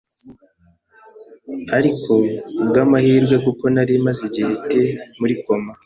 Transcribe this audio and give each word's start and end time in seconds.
ariko 1.77 2.11
kubwa’amahirwe 2.55 3.35
kuko 3.45 3.63
nari 3.73 3.93
maze 4.05 4.21
igihe 4.27 4.51
ndi 4.65 4.81
muri 5.19 5.35
koma 5.43 5.71